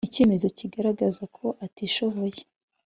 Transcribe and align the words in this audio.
icyemezo 0.07 0.47
kigaragaza 0.57 1.23
ko 1.37 1.45
atishoboye 1.65 2.41